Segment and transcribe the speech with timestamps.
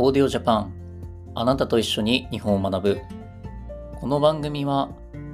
[0.00, 0.72] オーディオジャパン
[1.34, 3.00] あなたと一緒に日本を学ぶ。
[3.98, 4.90] この番組は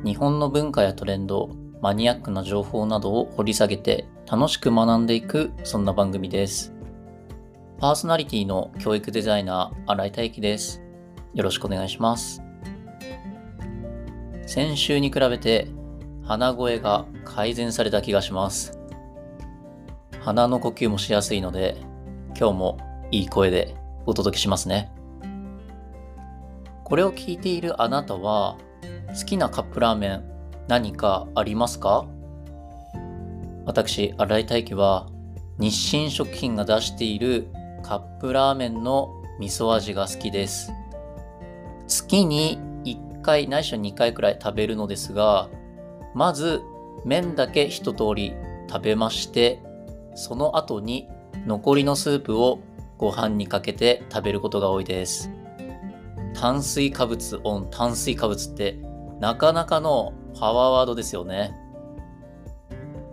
[0.07, 1.51] 日本の文化やトレンド
[1.83, 6.73] マニアックな情報などを掘り下げて楽しく学んでいくそんな番組です。
[7.77, 10.83] パーソナリティの教育デザイナー新井大輝です。
[11.35, 12.43] よろしくお願いします。
[14.47, 15.69] 先週に比べて
[16.23, 18.79] 鼻声が改善された気がします。
[20.21, 21.77] 鼻の呼吸もしやすいので
[22.29, 22.79] 今日も
[23.11, 23.77] いい声で
[24.07, 24.93] お届けしますね。
[26.85, 28.59] これを聞いているあなたは
[29.19, 30.25] 好きなカップラーメン
[30.69, 32.07] 何かありますか？
[33.65, 35.07] 私、新井大輝は
[35.59, 37.49] 日清食品が出している
[37.83, 40.73] カップラーメンの味噌味が好きです。
[41.87, 45.49] 月に1回ないしは2回くらい食べるのですが、
[46.15, 46.63] まず
[47.05, 48.35] 麺だけ一通り
[48.69, 49.63] 食べまして、
[50.15, 51.09] その後に
[51.47, 52.61] 残りのスープを
[52.99, 55.31] ご飯にかけて食べることが多いです。
[56.35, 58.79] 炭水化物オン炭水化物って
[59.21, 61.55] なかなかのパワーワードですよね。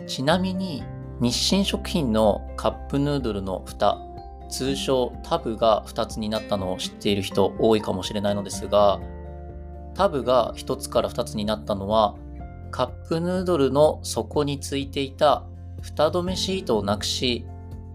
[0.08, 0.84] ちなみに
[1.20, 4.00] 日清食品のカップヌードルの蓋、
[4.50, 9.00] 通称タブが2つになったのを知っている人多いかもしれないのですが、
[9.94, 12.16] タブが1つから2つになったのは
[12.72, 15.44] カップヌードルの底についていた
[15.82, 17.46] 蓋止めシートをなくし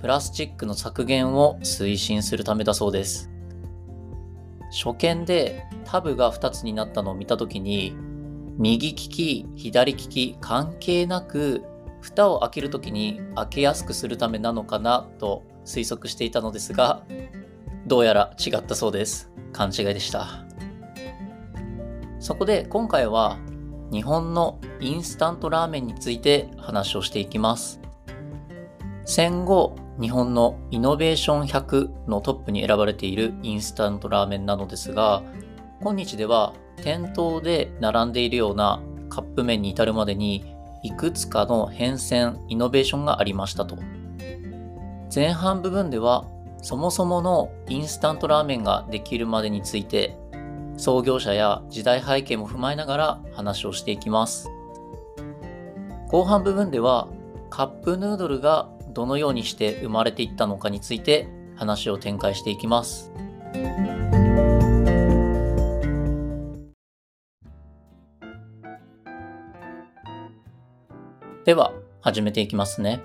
[0.07, 3.29] プラスチックの削減を推進するためだそうです。
[4.71, 7.97] 初見でタブが2つになったのを見た時に
[8.57, 11.65] 右利き、左利き関係なく
[12.01, 17.03] 蓋を開ける時に開けやすくするためなのかなと推測していたのですが
[17.89, 19.33] どうやら違ったそうです。
[19.53, 20.47] 勘違いでした。
[22.21, 23.39] そこで今回は
[23.91, 27.81] 日本のインスタントラーメンについて話をしていきます。
[29.05, 35.23] 戦後日本のイノベーション100のトップに選ばれているインスタントラーメンなのですが、
[35.81, 43.79] 今日では店頭で並んでいるようなカップ麺に至るまでにいくつかの変遷、イノベーションがありましたと。
[45.15, 46.27] 前半部分では
[46.61, 50.19] そもそものインスタントラーメンができるまでについて
[50.77, 54.51] 創業者や時代背景も踏まえながら話をしていきます。
[56.09, 57.09] 後半部分では
[57.49, 63.13] カップヌードルがどのようにして生まれていったのかについて話を展開していきます。
[71.45, 73.03] では始めていきますね。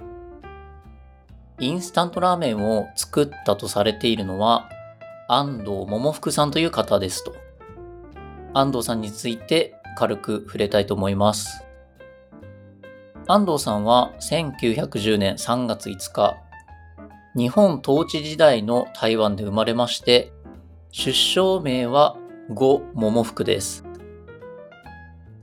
[1.60, 4.70] インスタントラーメンを作ったとされているのは
[5.28, 7.36] 安藤桃福さんという方ですと。
[8.54, 11.66] 安藤さんについて軽く触れたいと思います。
[13.34, 16.36] 安藤さんは1910年3月5日、
[17.34, 20.34] 日本統治時代の台湾で生まれまして、
[20.92, 22.18] 出生名は
[22.50, 23.86] 呉桃福です。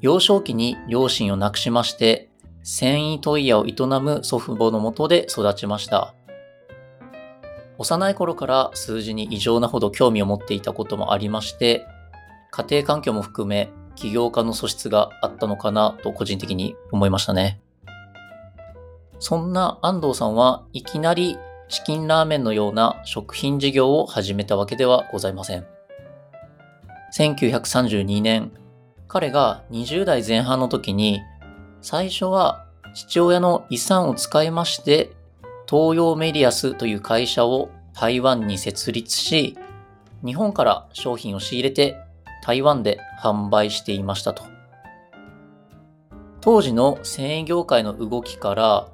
[0.03, 2.29] 幼少期に両親を亡くしまして、
[2.63, 3.73] 繊維問屋を営
[4.03, 6.15] む祖父母のもとで育ちました。
[7.79, 11.87] 幼い頃から数字に異常なほど興味を持っていたこともありまして、
[12.51, 17.63] 家庭環境も含め起業家の素質があったのかなと個人的に思いましたね。
[19.21, 25.67] そんな安藤さんはいきなりチキンラーメンのような食品事業を始めたわけではございません。
[27.15, 28.53] 1932年、
[29.07, 31.21] 彼が20代前半の時に、
[31.81, 35.11] 最初は父親の遺産を使いまして、
[35.69, 39.59] 東洋メディアスという会社を台湾に設立し、
[40.25, 41.97] 日本から商品を仕入れて
[42.43, 44.45] 台湾で販売していましたと。
[46.41, 48.89] 当時の繊維業界の動きから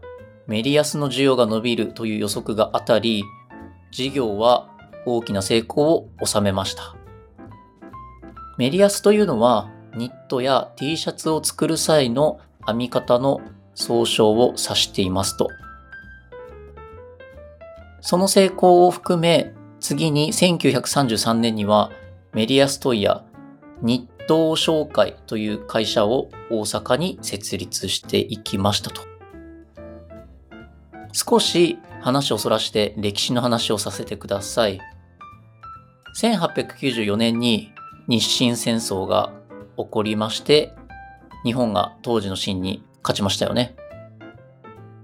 [0.46, 3.24] メディアスの需要が伸びるという予測が当たり、
[3.90, 4.68] 事業は
[5.06, 6.94] 大きな成功を収めました。
[8.58, 13.40] メディアスというのは、ニットや T シャツを作る際の編み方の
[13.74, 15.48] 総称を指していますと。
[18.00, 21.90] その成功を含め、次に1933年には
[22.32, 23.22] メディアストイヤ
[23.82, 29.13] 日東商会という会社を大阪に設立していきましたと。
[31.14, 34.80] 少し話をそらして歴史の話をさせてください。
[36.20, 37.72] 1894年に
[38.08, 39.32] 日清戦争が
[39.78, 40.74] 起こりまして、
[41.44, 43.76] 日本が当時の清に勝ちましたよね。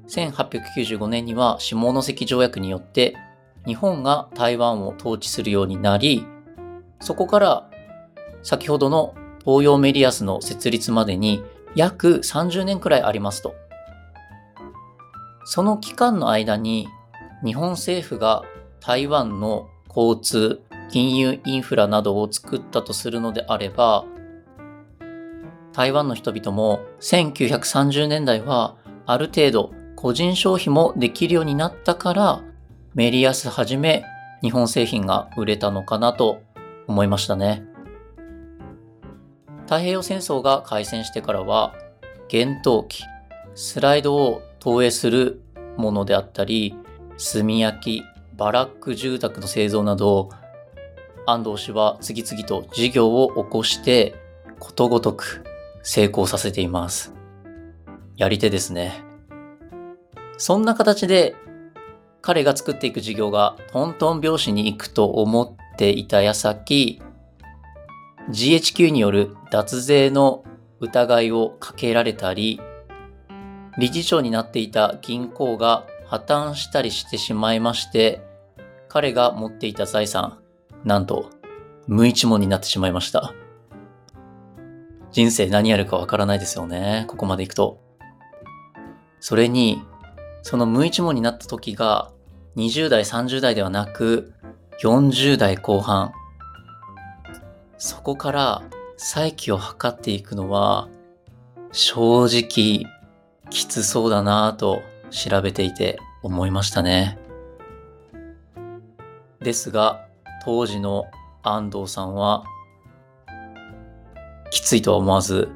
[0.09, 3.17] 1895年には下関条約によって
[3.65, 6.27] 日本が台湾を統治するようになり、
[7.01, 7.71] そこから
[8.43, 9.15] 先ほどの
[9.45, 11.43] 東洋メディアスの設立までに
[11.77, 13.55] 約30年くらいありますと。
[15.53, 16.87] その期間の間に
[17.45, 18.45] 日本政府が
[18.79, 24.05] 台湾の交通、金融インフラなどを作ったとするのであれば、
[25.73, 28.77] 台湾の人々も1930年代は
[29.07, 32.45] ある程度個人消費もできるようになったから
[32.95, 34.05] メリヤスはじめ
[34.43, 36.43] 日本製品が売れたのかなと
[36.87, 37.65] 思いましたね。
[39.65, 41.75] 太平洋戦争が開戦してからは
[42.29, 43.03] 厳冬期、
[43.57, 45.43] スライドを投影する
[45.77, 46.77] ものであったり、
[47.33, 48.03] 炭焼き、
[48.37, 50.31] バラック住宅の製造など、
[51.27, 54.15] 安藤氏は次々と事業を起こして
[54.59, 55.45] ことごとく
[55.83, 57.15] 成功させています。
[58.17, 59.03] やり手ですね。
[60.37, 61.35] そんな形で
[62.23, 67.03] 彼が作っていく事業がトントン拍子に行くと思っていた矢先、
[68.29, 70.45] GHQ による脱税の
[70.81, 72.61] 疑いをかけられたり、
[73.81, 78.21] 理事長になっていた銀行が破綻したりしてしまいまして、
[78.89, 80.39] 彼が持っていた財産、
[80.85, 81.31] なんと
[81.87, 83.33] 無一文になってしまいました。
[85.13, 87.07] 人生何やるかわからないですよね。
[87.09, 87.81] ここまで行くと。
[89.19, 89.83] それに、
[90.43, 92.11] その無一文になった時が
[92.57, 94.35] 20代、30代ではなく
[94.83, 96.13] 40代後半。
[97.79, 98.63] そこから
[98.99, 100.89] 再起を図っていくのは
[101.73, 102.85] 正直
[103.51, 107.19] きつそうだなぁと調べていて思いましたね。
[109.41, 110.07] ですが
[110.45, 111.07] 当時の
[111.43, 112.45] 安藤さんは
[114.51, 115.49] きついとは思わず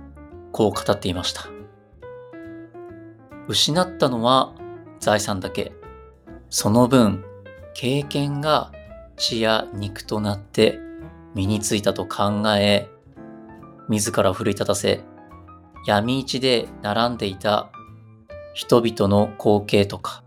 [0.53, 1.47] こう語っていました。
[3.47, 4.55] 失ったのは
[5.01, 5.73] 財産だけ。
[6.49, 7.25] その分、
[7.75, 8.73] 経験が
[9.17, 10.79] 血や肉となって
[11.35, 12.89] 身についたと考え、
[13.89, 15.01] 自ら奮い立たせ、
[15.87, 17.71] 闇市で並んでいた
[18.55, 20.23] 人々の光景とか、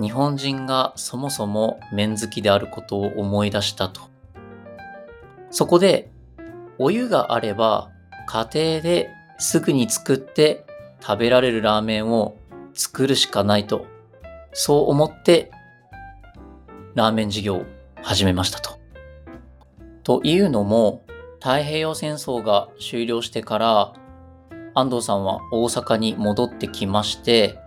[0.00, 4.02] 日本人がそもそも麺好きであることを思い出したと。
[5.50, 6.08] そこで、
[6.78, 7.90] お湯があれば
[8.26, 10.64] 家庭ですぐに作って
[11.00, 12.36] 食べられるラーメンを
[12.74, 13.86] 作るしかないと、
[14.52, 15.50] そう思って
[16.94, 17.64] ラーメン事業を
[18.02, 18.78] 始めましたと。
[20.04, 21.02] というのも、
[21.40, 23.92] 太平洋戦争が終了してから、
[24.74, 27.58] 安藤さんは大阪に戻ってきまして、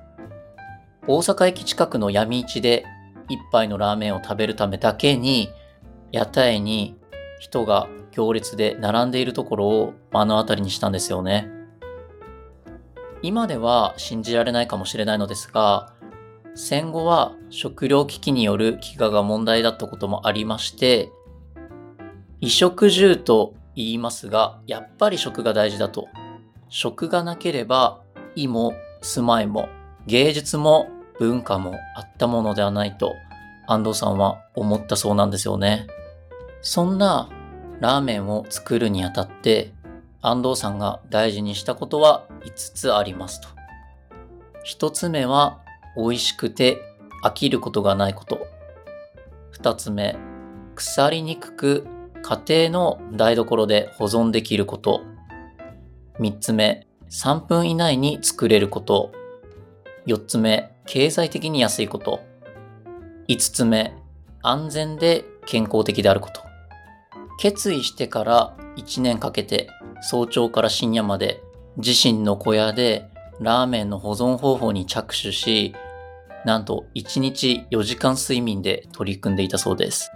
[1.09, 2.85] 大阪駅近くの闇市で
[3.29, 5.49] 一杯のラーメンを食べるためだけに、
[6.11, 6.97] 屋台に
[7.39, 11.49] 人が行列で並んでいるところを目の当たりにしたんですよね。
[13.21, 15.93] 今では信じられないかもしれないのですが、
[16.55, 21.09] 戦後は食糧危機による飢餓が問題だったこともありまして、
[22.41, 26.09] 衣食住と言いますが、やっぱり食が大事だと。
[26.67, 28.01] 食がなければ、
[28.35, 29.69] 意も住まいも
[30.05, 33.15] 芸術も文化もあったものではないと
[33.67, 35.87] 安藤さんは思ったそうなんですよね。
[36.61, 37.29] そんな
[37.79, 39.73] ラーメンを作るにあたって
[40.21, 43.47] 安藤さんが大事にしたことは5つありますと。
[44.65, 45.59] 1つ目は
[45.95, 46.81] 美味しくて
[47.23, 48.47] 飽きることがないこと。
[49.59, 50.17] 2つ目、
[50.75, 51.87] 腐りにくく
[52.21, 55.01] 家庭の台所で保存できること。
[56.19, 59.11] 3つ目、3分以内に作れること。
[60.05, 62.21] 4つ目、経済的に安いこと。
[63.27, 63.93] 5つ目、
[64.41, 66.41] 安全で健康的であること。
[67.37, 69.69] 決意してから1年かけて
[70.01, 71.43] 早朝から深夜まで
[71.75, 75.75] 自身の小屋でラーメンの保存方法に着手し、
[76.45, 80.11] なんと1日4時間睡眠で取り組んでいたそうです。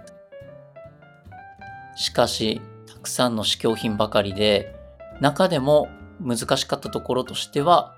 [1.94, 4.74] しかし、たくさんの試供品ばかりで、
[5.20, 5.88] 中でも
[6.20, 7.94] 難しかったところとしては、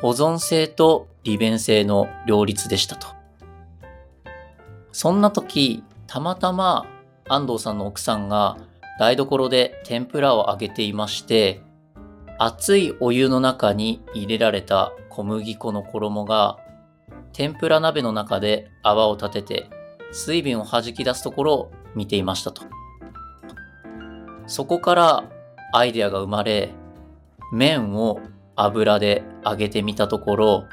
[0.00, 3.08] 保存性と利便性の両立でしたと。
[4.92, 6.86] そんな時、たまたま
[7.28, 8.58] 安藤さんの奥さんが
[8.98, 11.62] 台所で天ぷらを揚げていまして、
[12.38, 16.58] 熱いお湯の中に入れられた小麦粉の衣が
[17.32, 19.70] 天ぷら鍋の中で泡を立てて
[20.12, 22.62] 水分を弾き出すところを見ていましたと。
[24.46, 25.24] そこから
[25.72, 26.70] アイデアが生まれ、
[27.52, 28.20] 麺を
[28.56, 30.64] 油で揚げてみたところ、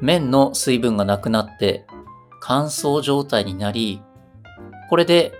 [0.00, 1.86] 麺の水分がなくなって
[2.40, 4.02] 乾燥状態になり、
[4.88, 5.32] これで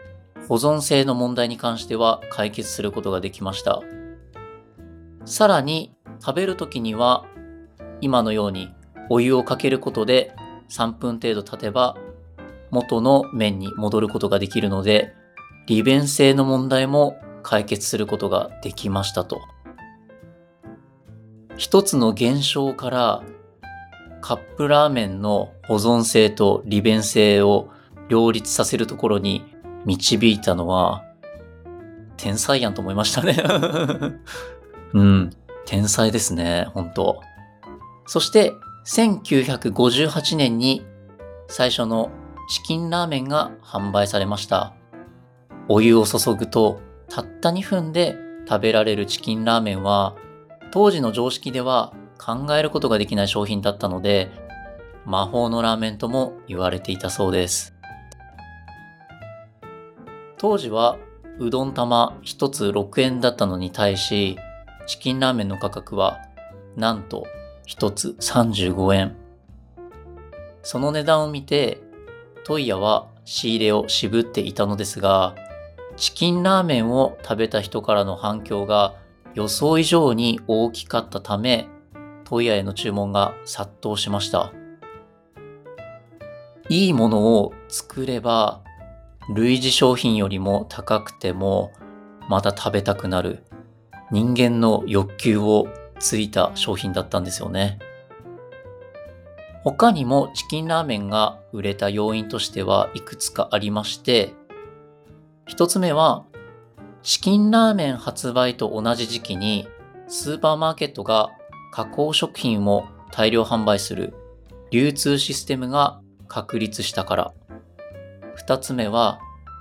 [0.49, 3.82] 保存性の問題に関しては解決することができました。
[5.25, 5.94] さらに
[6.25, 7.26] 食べるときには
[8.00, 8.73] 今のように
[9.11, 10.35] お湯をかけることで
[10.70, 11.97] 3分程度経てば
[12.70, 15.14] 元の麺に戻ることができるので
[15.66, 19.38] 利便性の問題も解決することができましたと。
[21.58, 23.22] 一つの現象から
[24.20, 27.68] カップラーメンの保存性と利便性を
[28.08, 29.44] 両立させるところに
[29.84, 31.04] 導いたのは
[32.16, 33.36] 天才やんと思いましたね。
[34.92, 35.30] うん、
[35.66, 37.20] 天才ですね、本当。
[38.06, 38.52] そして、
[38.86, 40.84] 1958年に
[41.48, 42.10] 最初の
[42.48, 44.74] チキンラーメンが販売されました。
[45.68, 48.16] お湯を注ぐと、たった2分で
[48.48, 50.14] 食べられるチキンラーメンは、
[50.70, 54.30] 当時の常識では考えることができない商品だったので、
[55.04, 57.75] 魔法のラーメンとも言われていたそうです。
[60.37, 60.98] 当時は
[61.38, 64.38] うどん玉1つ6円だったのに対し、
[64.87, 66.18] チキンラーメンの価格は
[66.76, 67.26] なんと
[67.66, 69.16] 1つ35円。
[70.62, 71.80] その値段を見て、
[72.44, 75.34] トイヤは仕入れを渋っていたのですが、
[75.96, 78.94] チキンラーメンを食べた人からの反響が
[79.38, 81.68] 予想以上に大きかったため、
[82.25, 84.52] トイヤへの注文が殺到しました。
[86.68, 88.64] いいものを作れば
[89.33, 91.71] 類似商品よりも高くても
[92.28, 93.45] また食べたくなる
[94.11, 95.68] 人間の欲求を
[96.00, 97.78] ついた商品だったんですよね。
[99.62, 104.35] 他にもチキンラーメンが売れた要因としてはいくつかありまして、
[105.47, 106.25] 一つ目は
[107.02, 109.69] チキンラーメン発売と同じ時期に
[110.09, 111.31] スーパーマーケットが
[111.73, 114.14] 加工食品を大量販売する
[114.71, 117.35] 流通システムが確立したから。
[118.35, 119.19] 二つ目は、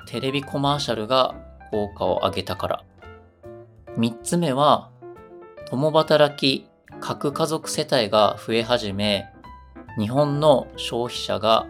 [0.07, 1.35] テレビコマーシャルが
[1.71, 2.83] 効果を上げたから。
[3.95, 4.89] 三つ目は、
[5.69, 6.67] 共働き
[6.99, 9.27] 核家族世帯が増え始め、
[9.97, 11.65] 日本の消費者が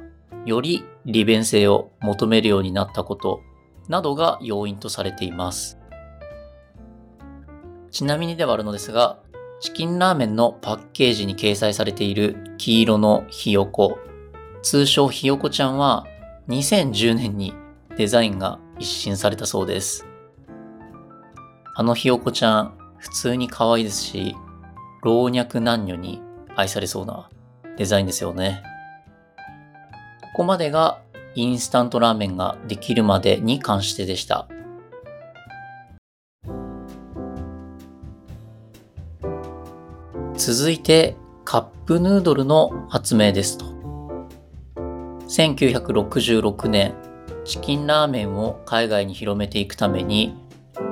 [0.46, 3.42] より利便性を求めるようになったこと
[3.88, 5.78] などが要因とされています。
[7.92, 9.20] ちなみにではあるのですが、
[9.60, 13.98] チキンラーメンのパッケージに掲載されている黄色のひよこ、
[14.62, 16.06] 通称ひよこちゃんは
[16.48, 17.54] 2010年に
[17.98, 20.06] デザインが一新されたそうです。
[21.76, 24.36] あのひよこちゃん、普通に可愛いですし、
[25.04, 26.22] 老若男女に
[26.56, 27.30] 愛されそうな
[27.78, 28.62] デザインですよね。
[30.22, 31.02] ここまでが
[31.38, 34.48] インスタントラーメンができるまでに関してでした。
[40.36, 41.16] 続いて
[41.46, 43.66] カップヌードルの発明ですと。
[45.28, 46.96] 1966年、
[47.46, 50.36] チキンラーメンを海外に広めていくために、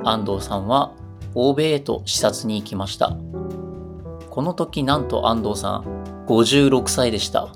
[0.04, 0.92] 安藤さんは
[1.34, 3.16] 欧米へと視察に行きました。
[4.30, 7.48] この時なんと安藤さん、56歳でした。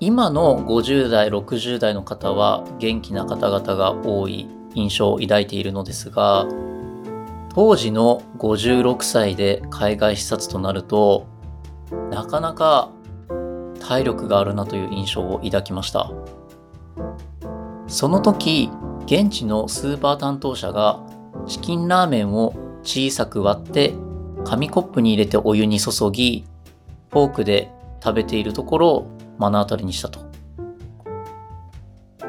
[0.00, 6.46] 今の50代、60代の方は元気な方々が多い印象を抱いているのですが、
[7.52, 11.26] 当時の56歳で海外視察となると、
[12.10, 12.92] なかなか
[13.80, 16.12] 体力があるなという印象を抱きました。
[17.88, 18.70] その時
[19.06, 21.00] 現地のスーパー担当者が
[21.46, 23.94] チキンラーメンを小さく割って
[24.44, 26.44] 紙コップに入れてお湯に注ぎ
[27.10, 27.72] フォークで
[28.04, 30.20] 食べているところを目の当たりにしたと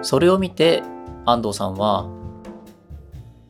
[0.01, 0.84] それを見て
[1.25, 2.10] 安藤さんは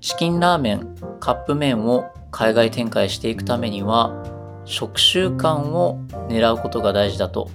[0.02, 4.24] チキンラーメンカップ麺を海外展開していくためには
[4.66, 6.00] 食習慣を
[6.30, 7.50] 狙うことが大事だと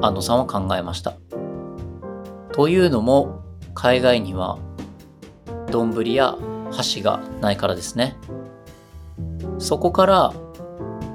[0.00, 1.16] 安野さんは考えました。
[2.52, 3.42] というのも
[3.74, 4.58] 海外には
[5.70, 6.36] 丼や
[6.70, 8.16] 箸がないからですね。
[9.58, 10.32] そこから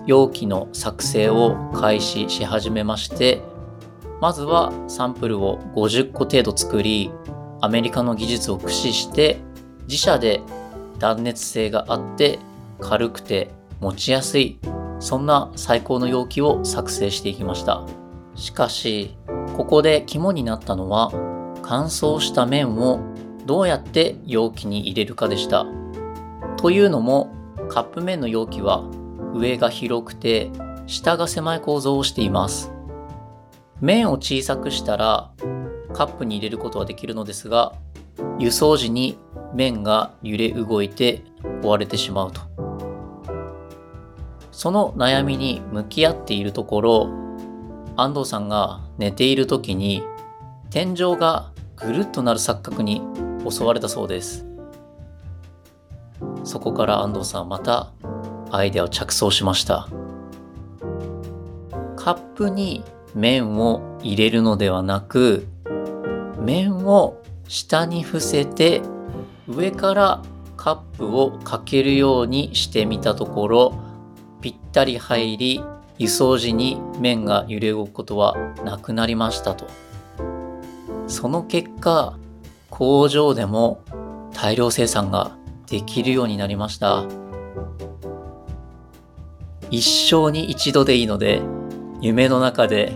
[0.06, 3.42] 容器の作成を開始し始めまして
[4.24, 7.12] まずはサンプルを50個程度作り
[7.60, 9.42] アメリカの技術を駆使して
[9.82, 10.40] 自社で
[10.98, 12.40] 断熱性があって
[12.80, 13.52] 軽くて
[13.82, 14.60] 持ちやすい
[15.02, 17.86] そんな最高の容器を作成していきました。
[18.36, 19.18] しかし、
[19.58, 21.12] ここで肝になったのは、
[21.62, 23.02] 乾燥した麺を
[23.46, 25.66] どうやって容器に入れるかでした。
[26.56, 27.34] というのも、
[27.68, 28.86] カップ麺の容器は
[29.34, 30.50] 上が広くて
[30.88, 32.73] 下が狭い構造をしています。
[33.84, 35.32] 麺を小さくしたら
[35.94, 37.74] カップに入れることはできるのですが、
[38.40, 39.18] 輸送時に
[39.54, 41.22] 麺が揺れ動いて
[41.62, 42.40] 壊れてしまうと。
[44.54, 47.24] その悩みに向き合っているところ、
[47.98, 50.02] 安藤さんが寝ている時に
[50.70, 53.02] 天井がぐるっとなる錯覚に
[53.48, 54.48] 襲われたそうです
[56.44, 57.92] そこから安藤さんはまた
[58.50, 59.88] アイデアを着想しました
[61.96, 62.84] カップに
[63.16, 65.48] 麺を入れるのではなく
[66.40, 68.82] 麺を下に伏せて
[69.48, 70.22] 上から
[70.58, 73.80] カップをかけるようにしてみたところ
[74.42, 75.64] ぴったり入り
[75.98, 79.68] 輸送時に麺が揺れ動くことはなくなりましたと。
[81.08, 82.18] その結果、
[82.70, 83.82] 工場でも
[84.34, 87.06] 大量生産ができるようになりました。
[89.70, 91.42] 一生に一度でいいので、
[92.04, 92.92] 夢の中で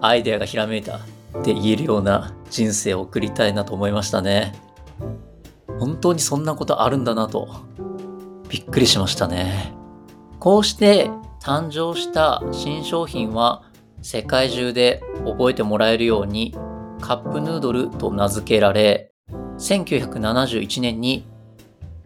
[0.00, 1.00] アイデアがひらめいたっ
[1.44, 4.54] て言えるような人生を送りたいなと思いましたね。
[5.78, 7.48] 本当にそんなことあるんだなと、
[8.48, 9.74] びっくりしましたね。
[10.38, 11.10] こうして
[11.42, 13.62] 誕生した新商品は
[14.00, 16.56] 世界中で覚えてもらえるように
[17.02, 19.12] カップヌードルと名付けられ、
[19.58, 21.26] 1971年に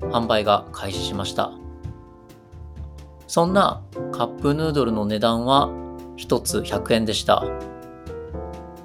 [0.01, 1.53] 販売が開始しました。
[3.29, 5.84] そんなカップヌードルの値段は
[6.17, 7.45] 1つ100円でした。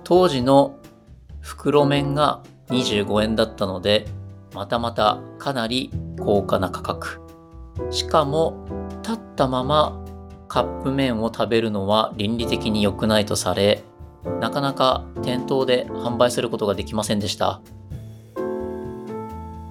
[0.03, 0.75] 当時の
[1.41, 4.07] 袋麺が25円だったので、
[4.53, 7.21] またまたかなり高価な価格。
[7.91, 8.65] しかも、
[9.03, 10.03] 立ったまま
[10.48, 13.83] カップ麺を食べるのは倫理的に良くないとされ、
[14.39, 17.62] なかなか店頭で販売することができませんでした。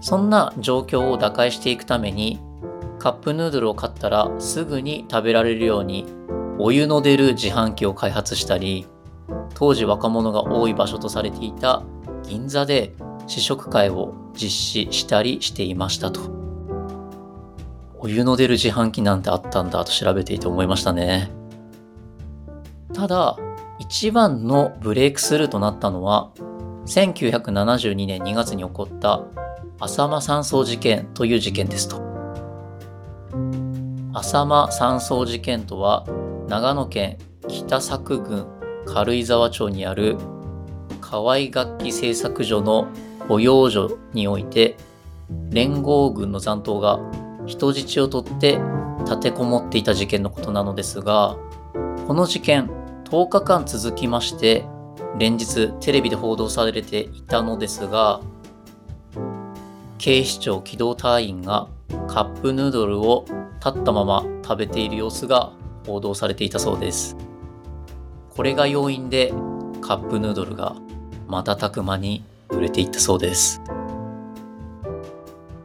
[0.00, 2.40] そんな状況を打開していくために、
[2.98, 6.06] カップヌードルを買ったらすぐに食べられるように、
[6.58, 8.86] お湯の出る自販機を開発したり、
[9.54, 11.82] 当時若者が多い場所とされていた
[12.24, 12.94] 銀座で
[13.26, 16.20] 試食会を実施したりしていましたと。
[18.00, 21.30] お湯の出る自販機なんてあったんだと調べていて思いましたね。
[22.92, 23.36] ただ、
[23.78, 26.30] 一番のブレイクスルーとなったのは、
[26.86, 29.22] 1972年2月に起こった
[29.78, 32.02] 浅間山荘事件という事件ですと。
[34.14, 36.04] 浅間山荘事件とは、
[36.48, 38.46] 長野県北佐久郡
[38.86, 40.16] 軽井沢町にある
[41.02, 42.88] 河合楽器製作所の
[43.28, 44.78] 保養所において、
[45.50, 47.00] 連合軍の残党が
[47.44, 48.58] 人質を取って
[49.00, 51.36] 立てこもっていた事件のことなのですが、
[52.06, 52.70] この事件、
[53.04, 54.64] 10日間続きまして、
[55.18, 58.22] 連日テレビで報道されていたのですが、
[59.98, 61.68] 警視庁機動隊員が
[62.06, 63.26] カップヌードルを
[63.62, 65.52] 立ったまま食べている様子が
[65.88, 67.16] 報道されていたそうです。
[68.36, 69.32] これが要因で
[69.80, 70.76] カップヌードルが
[71.28, 73.62] 瞬く間に売れていったそうです。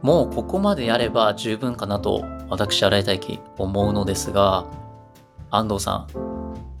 [0.00, 4.66] もうここまでやれば十分かなと私洗いたいき思うのですが、
[5.50, 6.06] 安藤さん、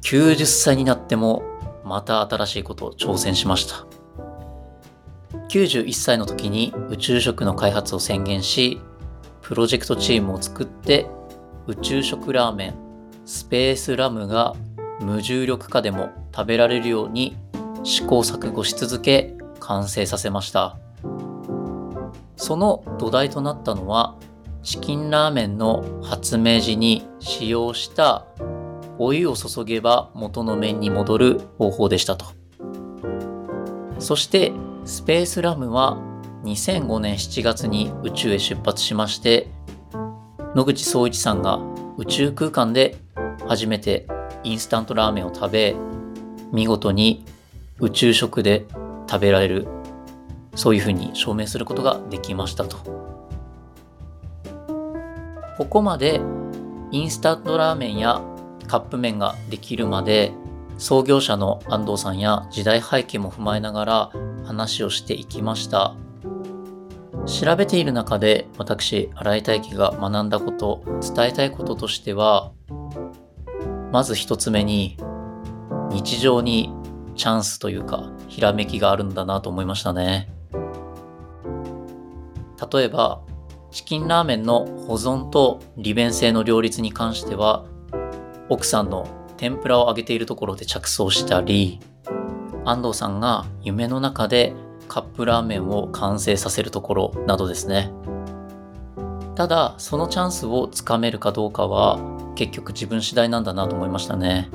[0.02, 1.42] 90歳になっても
[1.84, 3.86] また新しいことを挑戦しました。
[5.48, 8.80] 91歳の時に宇宙食の開発を宣言し、
[9.42, 11.06] プロジェクトチームを作って
[11.66, 12.83] 宇宙食ラーメン
[13.24, 14.54] スペースラムが
[15.00, 17.36] 無重力化でも食べられるように
[17.82, 20.76] 試行錯誤し続け完成させました。
[22.36, 24.16] その土台となったのは
[24.62, 28.26] チキンラーメンの発明時に使用した
[28.98, 32.26] お湯を注げば元の麺に戻る方法でしたと。
[33.98, 34.52] そして
[34.84, 35.98] スペースラムは
[36.44, 39.48] 2005年7月に宇宙へ出発しまして、
[40.54, 41.58] 野口聡一さんが
[41.96, 42.96] 宇宙空間で
[43.46, 44.06] 初めて
[44.42, 45.76] インスタントラーメンを食べ、
[46.52, 47.24] 見事に
[47.78, 48.66] 宇宙食で
[49.08, 49.66] 食べられる、
[50.54, 52.78] そういうふうに証明することができましたと。
[55.56, 56.20] ここまで
[56.90, 58.20] インスタントラーメンや
[58.66, 60.32] カップ麺ができるまで
[60.78, 64.10] 創業者の安藤さんや時代背景も踏まえながら
[64.44, 65.94] 話をしていきました。
[67.26, 72.52] 調べている中で私、新井大輝が学んだこと、伝えたいこととしては、
[73.92, 74.98] まず一つ目に、
[75.90, 76.72] 日常に
[77.16, 80.30] チャンスというか、ひらめきがあるんだなと思いましたね。
[82.72, 83.22] 例えば、
[83.70, 87.64] チキンラーメンの保存と利便性の両立に関しては、
[88.48, 89.08] 奥さんの
[89.38, 91.80] 天ぷらを揚げているところで着想したり、
[92.66, 94.54] 安藤さんが夢の中で
[94.88, 97.92] カップラーメンを完成させるところなどですね。
[99.34, 101.98] ただ、そのチャンスをつかめるかどうかは
[102.34, 104.48] 結局自分次第なんだなと思いましたね。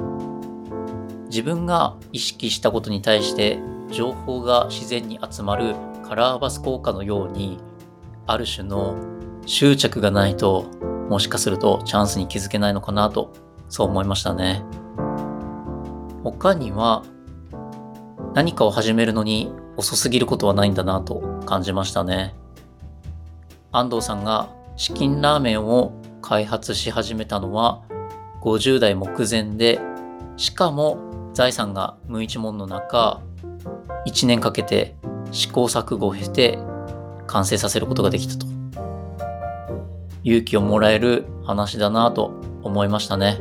[1.26, 3.60] 自分が意識したことに対して
[3.92, 7.60] 情報が自然に集まるカラーバス効果のように、
[8.26, 8.96] ある種の
[9.46, 10.66] 執着がないと、
[11.10, 13.34] もしかするとチャンスに気づけないのかなと、
[13.68, 14.64] そう思いましたね。
[16.24, 17.04] 他には
[18.34, 22.36] 何かを始めるのに遅すぎることはないんだなと感じましたね。
[23.72, 27.82] 安藤さんがチキンラーメンを開発し始めたのは
[28.42, 29.80] 50代目前で、
[30.36, 33.22] しかも財産が無一文の中、
[34.06, 34.96] 1年かけて
[35.32, 36.60] 試行錯誤を経て
[37.26, 38.48] 完成させることができたと。
[40.26, 43.40] 勇気をもらえる話だなと思いましたね。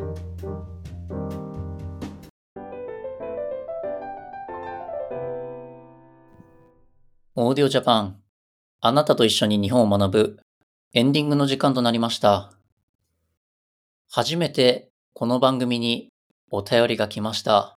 [7.40, 8.20] オーディオジャパン。
[8.80, 10.40] あなたと一緒に日本を学ぶ
[10.92, 12.50] エンディングの時間となりました。
[14.10, 16.08] 初めてこの番組に
[16.50, 17.76] お便りが来ました。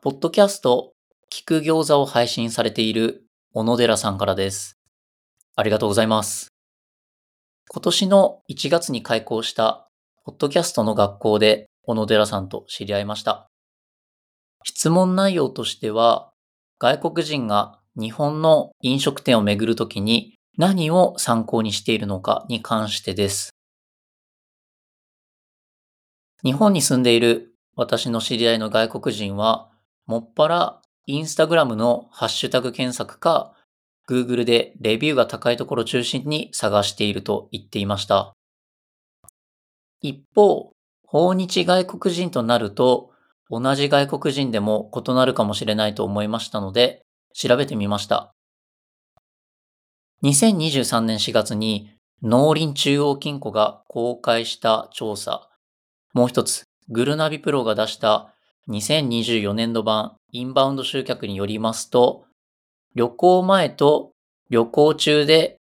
[0.00, 0.94] ポッドキャスト
[1.30, 4.78] 聞く餃子を配信されている小野寺さんからです。
[5.54, 6.48] ありがとうございます。
[7.68, 9.90] 今年の1月に開校した
[10.24, 13.46] ポッドキャストの学校で小野寺さんと知り合いました。
[14.64, 16.32] 質問内容としては、
[16.78, 23.50] 外国人が日本の飲食店を巡るときに何を参考にしているのかに関してです。
[26.42, 29.70] 日本に住んでいる私の知り合いの外国人は、
[30.06, 33.54] もっぱらインスタグラムのハッシュタグ検索か、
[34.08, 38.32] Google でレビューが高いところを中心に探していると言っていました。
[40.00, 40.72] 一方、
[41.06, 43.10] 訪日外国人となると、
[43.50, 47.05] 同じ外国人でも異なるかもしれないと思いましたので、
[47.38, 48.32] 調べてみました。
[50.22, 51.90] 2023年4月に
[52.22, 55.50] 農林中央金庫が公開した調査、
[56.14, 58.32] もう一つ、グルナビプロが出した
[58.70, 62.24] 2024年度版インバウンド集客によりますと、
[62.94, 64.12] 旅行前と
[64.48, 65.58] 旅行中で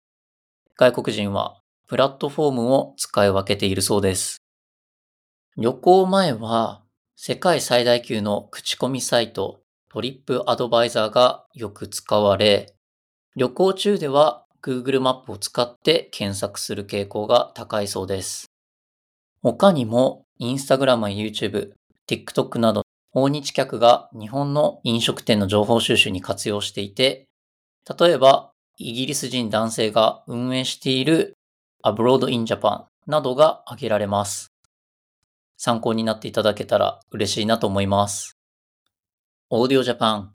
[0.77, 1.59] 外国人は
[1.89, 4.37] プラットフォームを使い分けているそうです。
[5.57, 6.83] 旅行前は
[7.17, 9.64] 世界最大級の口コミサイト
[9.95, 12.75] トリップアドバイザーがよく使われ、
[13.37, 18.51] 旅行中では Google マップを使って検索する傾向が高いそうです。
[19.41, 21.71] 他にも Instagram や YouTube、
[22.09, 22.81] TikTok など
[23.11, 27.29] 訪日客が日本の飲食店の情報収集に活用していて、
[27.97, 31.37] 例えばイギリス人男性が運営している
[31.85, 34.51] Abroad in Japan などが挙げられます。
[35.55, 38.34] 参考になっていただけたら嬉しいなと思います。
[39.51, 40.33] オーディオジャパン、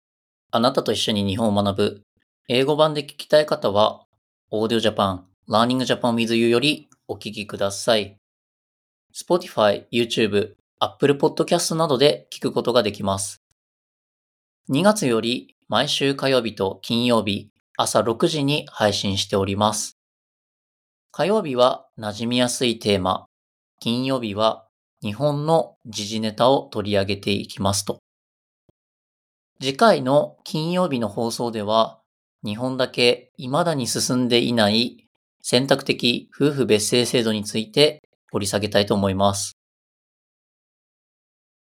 [0.53, 2.03] あなたと一緒に日本を学ぶ。
[2.47, 4.05] 英語版で聞きたい方は、
[4.53, 8.17] オーディオジャパン、Learning Japan with You よりお聞きください。
[9.13, 13.43] Spotify、YouTube、Apple Podcast などで聞くことができます。
[14.71, 19.99] 2月より毎週火曜日と金曜日朝6時に配信しております。
[21.11, 23.27] 火曜日は馴染みやすいテーマ、
[23.81, 24.69] 金曜日は
[25.03, 27.99] 日本の時事ネタを取り上げていきますと。
[29.61, 32.01] 次回の金曜日の放送では、
[32.43, 35.07] 日本だけ未だに進んでいない
[35.43, 39.59] 選択的夫婦別姓制度について掘り下げたいと思います。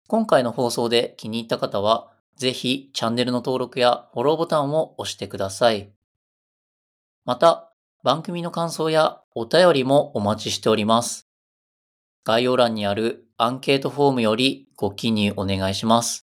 [0.09, 5.92] 今回の放送で気に入った方は、ぜひチャンネルの登録やフォローボタンを押してください。
[7.24, 11.28] また、番組の感想やお便りもお待ちしております。
[12.24, 16.26] 概要欄にあるアンケートフォームよりご記入お願いします。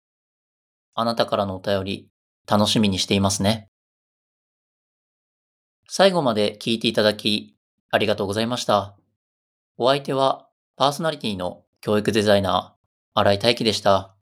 [0.94, 2.10] あなたからのお便り、
[2.48, 3.70] 楽しみにしていますね。
[5.88, 7.56] 最後まで聞いていただき、
[7.90, 8.96] ありがとうございました。
[9.78, 12.82] お相手は、パーソナリティの教育デザイナー、
[13.14, 14.16] 荒井大輝でした。